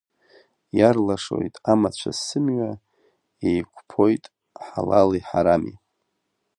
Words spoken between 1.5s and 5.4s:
амацәыс сымҩа, еикәԥоит ҳалали